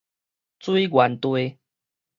[0.59, 1.59] 水源地